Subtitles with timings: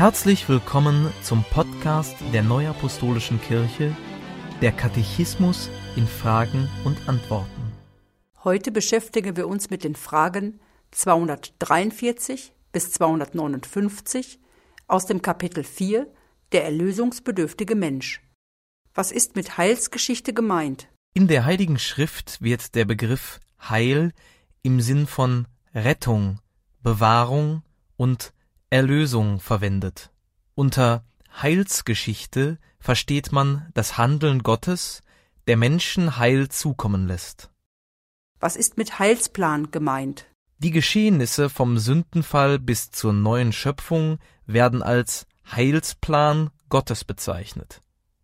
[0.00, 3.94] Herzlich willkommen zum Podcast der Neuapostolischen Kirche,
[4.62, 7.70] der Katechismus in Fragen und Antworten.
[8.42, 10.58] Heute beschäftigen wir uns mit den Fragen
[10.92, 14.40] 243 bis 259
[14.86, 16.06] aus dem Kapitel 4
[16.52, 18.22] Der erlösungsbedürftige Mensch.
[18.94, 20.88] Was ist mit Heilsgeschichte gemeint?
[21.12, 24.12] In der Heiligen Schrift wird der Begriff Heil
[24.62, 26.38] im Sinn von Rettung,
[26.82, 27.64] Bewahrung
[27.98, 28.32] und
[28.70, 30.12] Erlösung verwendet.
[30.54, 31.04] Unter
[31.42, 35.02] Heilsgeschichte versteht man das Handeln Gottes,
[35.48, 37.50] der Menschen Heil zukommen lässt.
[38.38, 40.26] Was ist mit Heilsplan gemeint?
[40.58, 47.80] Die Geschehnisse vom Sündenfall bis zur neuen Schöpfung werden als Heilsplan Gottes bezeichnet.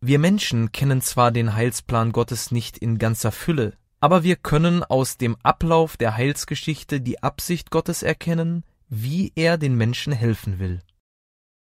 [0.00, 5.16] Wir Menschen kennen zwar den Heilsplan Gottes nicht in ganzer Fülle, aber wir können aus
[5.16, 10.82] dem Ablauf der Heilsgeschichte die Absicht Gottes erkennen, wie er den Menschen helfen will.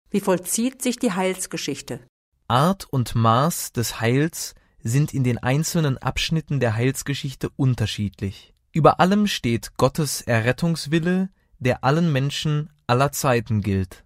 [0.09, 2.00] Wie vollzieht sich die Heilsgeschichte?
[2.48, 8.54] Art und Maß des Heils sind in den einzelnen Abschnitten der Heilsgeschichte unterschiedlich.
[8.73, 14.03] Über allem steht Gottes Errettungswille, der allen Menschen aller Zeiten gilt.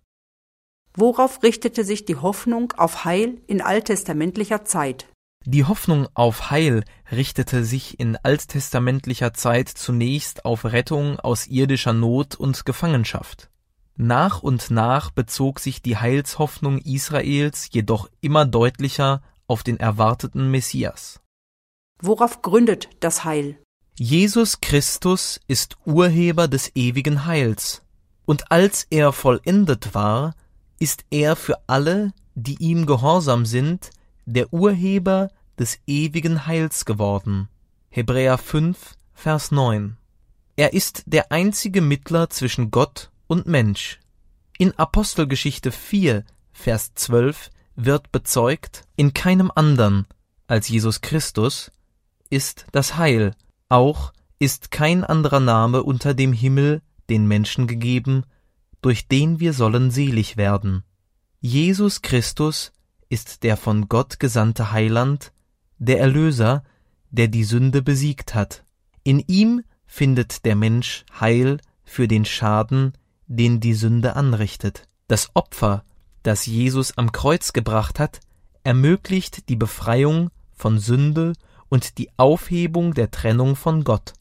[0.93, 5.07] Worauf richtete sich die Hoffnung auf Heil in alttestamentlicher Zeit?
[5.47, 12.33] Die Hoffnung auf Heil richtete sich in alttestamentlicher Zeit zunächst auf Rettung aus irdischer Not
[12.33, 13.51] und Gefangenschaft.
[13.95, 21.21] Nach und nach bezog sich die Heilshoffnung Israels jedoch immer deutlicher auf den erwarteten Messias.
[22.01, 23.59] Worauf gründet das Heil?
[23.97, 27.83] Jesus Christus ist Urheber des ewigen Heils,
[28.25, 30.33] und als er vollendet war,
[30.79, 33.91] ist er für alle, die ihm gehorsam sind,
[34.25, 37.49] der Urheber des ewigen Heils geworden.
[37.89, 39.97] Hebräer 5, Vers 9.
[40.55, 43.99] Er ist der einzige Mittler zwischen Gott und Mensch.
[44.57, 50.07] In Apostelgeschichte 4, Vers 12 wird bezeugt, in keinem anderen
[50.47, 51.71] als Jesus Christus
[52.29, 53.35] ist das Heil,
[53.67, 58.25] auch ist kein anderer Name unter dem Himmel den Menschen gegeben,
[58.81, 60.83] durch den wir sollen selig werden.
[61.41, 62.71] Jesus Christus
[63.09, 65.31] ist der von Gott gesandte Heiland,
[65.85, 66.63] der Erlöser,
[67.11, 68.63] der die Sünde besiegt hat.
[69.03, 72.93] In ihm findet der Mensch Heil für den Schaden,
[73.27, 74.87] den die Sünde anrichtet.
[75.07, 75.83] Das Opfer,
[76.23, 78.19] das Jesus am Kreuz gebracht hat,
[78.63, 81.33] ermöglicht die Befreiung von Sünde
[81.69, 84.13] und die Aufhebung der Trennung von Gott.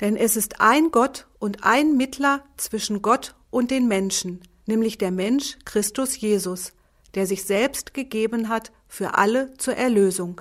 [0.00, 5.12] Denn es ist ein Gott und ein Mittler zwischen Gott und den Menschen, nämlich der
[5.12, 6.72] Mensch Christus Jesus,
[7.14, 10.40] der sich selbst gegeben hat für alle zur Erlösung.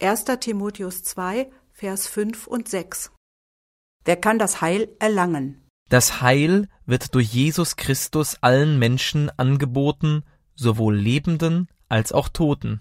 [0.00, 0.24] 1.
[0.40, 3.12] Timotheus 2, Vers 5 und 6.
[4.04, 5.62] Wer kann das Heil erlangen?
[5.88, 10.24] Das Heil wird durch Jesus Christus allen Menschen angeboten,
[10.56, 12.80] sowohl Lebenden als auch Toten.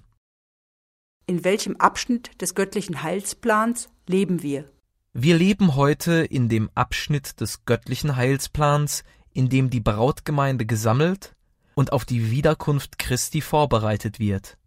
[1.28, 4.72] In welchem Abschnitt des göttlichen Heilsplans leben wir?
[5.13, 11.35] Wir leben heute in dem Abschnitt des göttlichen Heilsplans, in dem die Brautgemeinde gesammelt
[11.75, 14.57] und auf die Wiederkunft Christi vorbereitet wird.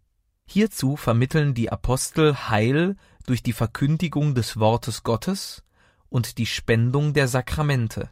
[0.49, 5.63] Hierzu vermitteln die Apostel Heil durch die Verkündigung des Wortes Gottes
[6.09, 8.09] und die Spendung der Sakramente.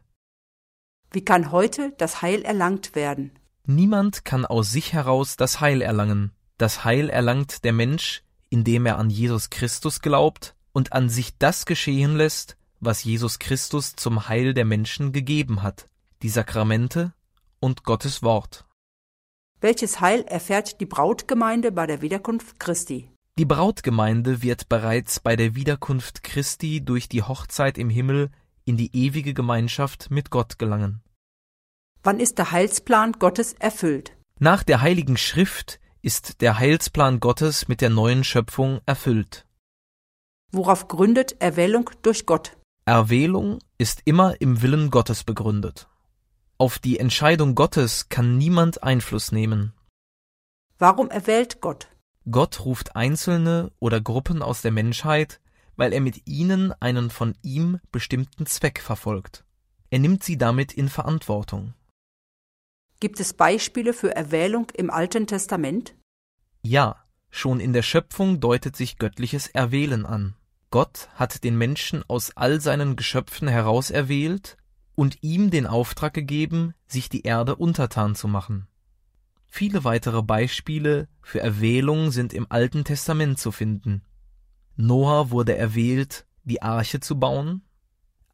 [1.12, 3.32] Wie kann heute das Heil erlangt werden?
[3.66, 6.34] Niemand kann aus sich heraus das Heil erlangen.
[6.58, 11.66] Das Heil erlangt der Mensch, indem er an Jesus Christus glaubt und an sich das
[11.66, 15.88] geschehen lässt, was Jesus Christus zum Heil der Menschen gegeben hat,
[16.22, 17.14] die Sakramente
[17.62, 18.66] und Gottes Wort.
[19.66, 23.10] Welches Heil erfährt die Brautgemeinde bei der Wiederkunft Christi?
[23.40, 28.30] Die Brautgemeinde wird bereits bei der Wiederkunft Christi durch die Hochzeit im Himmel
[28.66, 31.02] in die ewige Gemeinschaft mit Gott gelangen.
[32.04, 34.16] Wann ist der Heilsplan Gottes erfüllt?
[34.40, 39.48] Nach der Heiligen Schrift ist der Heilsplan Gottes mit der neuen Schöpfung erfüllt.
[40.52, 42.56] Worauf gründet Erwählung durch Gott?
[42.86, 45.88] Erwählung ist immer im Willen Gottes begründet.
[46.58, 49.74] Auf die Entscheidung Gottes kann niemand Einfluss nehmen.
[50.78, 51.90] Warum erwählt Gott?
[52.32, 55.42] Gott ruft Einzelne oder Gruppen aus der Menschheit,
[55.76, 59.44] weil er mit ihnen einen von ihm bestimmten Zweck verfolgt.
[59.90, 61.74] Er nimmt sie damit in Verantwortung.
[63.02, 65.94] Gibt es Beispiele für Erwählung im Alten Testament?
[66.62, 70.36] Ja, schon in der Schöpfung deutet sich göttliches Erwählen an.
[70.72, 74.58] Gott hat den Menschen aus all seinen Geschöpfen herauserwählt
[74.96, 78.68] und ihm den Auftrag gegeben, sich die Erde untertan zu machen.
[79.46, 84.02] Viele weitere Beispiele für Erwählung sind im Alten Testament zu finden.
[84.76, 87.62] Noah wurde erwählt, die Arche zu bauen.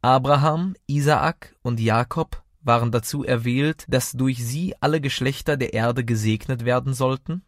[0.00, 6.64] Abraham, Isaak und Jakob waren dazu erwählt, dass durch sie alle Geschlechter der Erde gesegnet
[6.64, 7.42] werden sollten?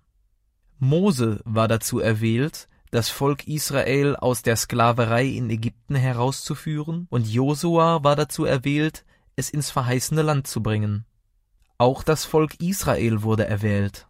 [0.79, 8.05] Mose war dazu erwählt, das Volk Israel aus der Sklaverei in Ägypten herauszuführen, und Josua
[8.05, 9.05] war dazu erwählt,
[9.35, 11.05] es ins verheißene Land zu bringen.
[11.76, 14.06] Auch das Volk Israel wurde erwählt.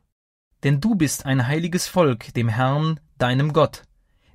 [0.65, 3.85] Denn du bist ein heiliges Volk dem Herrn, deinem Gott.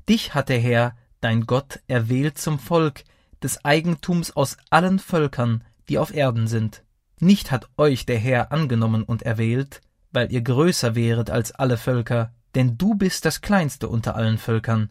[0.09, 3.03] Dich hat der Herr, dein Gott, erwählt zum Volk
[3.43, 6.83] des Eigentums aus allen Völkern, die auf Erden sind.
[7.19, 9.81] Nicht hat euch der Herr angenommen und erwählt,
[10.11, 14.89] weil ihr größer wäret als alle Völker, denn du bist das kleinste unter allen Völkern,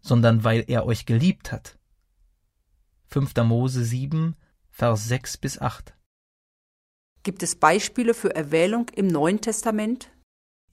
[0.00, 1.78] sondern weil er euch geliebt hat.
[3.08, 3.34] 5.
[3.44, 4.36] Mose 7,
[4.70, 5.94] Vers 6 bis 8.
[7.22, 10.10] Gibt es Beispiele für Erwählung im Neuen Testament?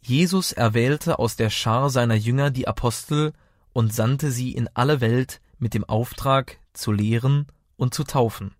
[0.01, 3.33] Jesus erwählte aus der Schar seiner Jünger die Apostel
[3.73, 7.47] und sandte sie in alle Welt mit dem Auftrag, zu lehren
[7.77, 8.55] und zu taufen.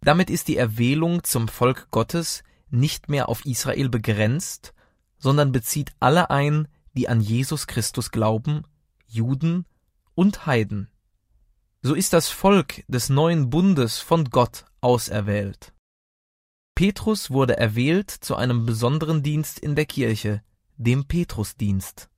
[0.00, 4.72] Damit ist die Erwählung zum Volk Gottes nicht mehr auf Israel begrenzt,
[5.18, 6.68] sondern bezieht alle ein,
[6.98, 8.64] die an Jesus Christus glauben,
[9.06, 9.66] Juden
[10.16, 10.90] und Heiden.
[11.80, 15.72] So ist das Volk des neuen Bundes von Gott auserwählt.
[16.74, 20.42] Petrus wurde erwählt zu einem besonderen Dienst in der Kirche,
[20.76, 22.10] dem Petrusdienst.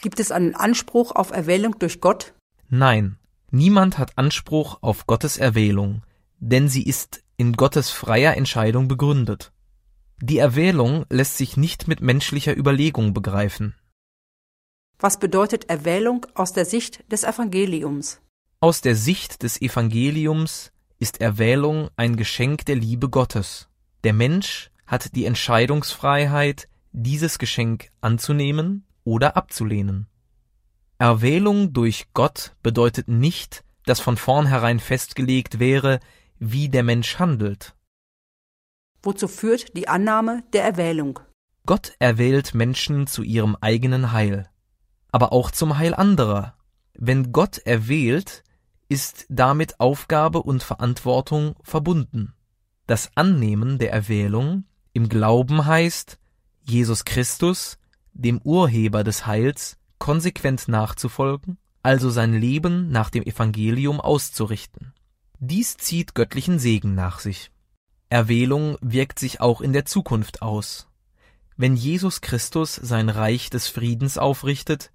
[0.00, 2.34] Gibt es einen Anspruch auf Erwählung durch Gott?
[2.68, 3.18] Nein,
[3.50, 6.04] niemand hat Anspruch auf Gottes Erwählung,
[6.38, 9.52] denn sie ist in Gottes freier Entscheidung begründet.
[10.20, 13.74] Die Erwählung lässt sich nicht mit menschlicher Überlegung begreifen.
[14.98, 18.20] Was bedeutet Erwählung aus der Sicht des Evangeliums?
[18.60, 23.68] Aus der Sicht des Evangeliums ist Erwählung ein Geschenk der Liebe Gottes.
[24.04, 30.06] Der Mensch hat die Entscheidungsfreiheit, dieses Geschenk anzunehmen oder abzulehnen.
[30.98, 36.00] Erwählung durch Gott bedeutet nicht, dass von vornherein festgelegt wäre,
[36.38, 37.74] wie der Mensch handelt.
[39.04, 41.20] Wozu führt die Annahme der Erwählung?
[41.66, 44.48] Gott erwählt Menschen zu ihrem eigenen Heil,
[45.12, 46.56] aber auch zum Heil anderer.
[46.94, 48.44] Wenn Gott erwählt,
[48.88, 52.34] ist damit Aufgabe und Verantwortung verbunden.
[52.86, 54.64] Das Annehmen der Erwählung
[54.94, 56.18] im Glauben heißt,
[56.62, 57.78] Jesus Christus,
[58.14, 64.94] dem Urheber des Heils, konsequent nachzufolgen, also sein Leben nach dem Evangelium auszurichten.
[65.40, 67.50] Dies zieht göttlichen Segen nach sich.
[68.08, 70.88] Erwählung wirkt sich auch in der Zukunft aus.
[71.56, 74.90] Wenn Jesus Christus sein Reich des Friedens aufrichtet,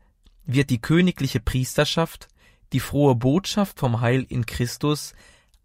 [0.45, 2.27] wird die königliche Priesterschaft
[2.73, 5.13] die frohe Botschaft vom Heil in Christus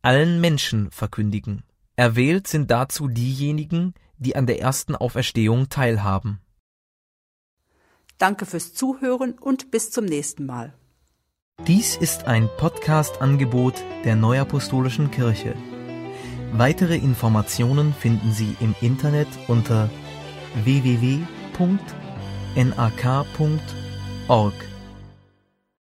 [0.03, 1.63] allen Menschen verkündigen.
[1.97, 6.41] Erwählt sind dazu diejenigen, die an der ersten Auferstehung teilhaben.
[8.19, 10.75] Danke fürs Zuhören und bis zum nächsten Mal.
[11.67, 13.75] Dies ist ein Podcast-Angebot
[14.05, 15.55] der Neuapostolischen Kirche.
[16.57, 19.91] Weitere Informationen finden Sie im Internet unter
[20.63, 21.25] www.nak.org.